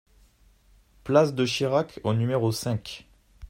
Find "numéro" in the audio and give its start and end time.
2.15-2.51